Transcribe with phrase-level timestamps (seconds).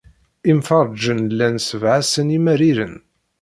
[0.51, 2.95] Imfeṛṛǧen llan ssebɣasen imariren.